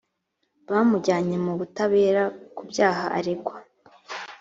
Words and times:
bamujyanye 0.71 1.35
mu 1.45 1.53
butabera 1.59 2.23
ku 2.55 2.61
byaha 2.69 3.05
aregwa 3.17 3.55